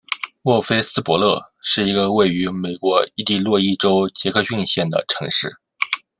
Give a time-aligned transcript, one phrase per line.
[0.41, 5.59] 莫菲斯伯勒是一个位于美国伊利诺伊州杰克逊县的城市。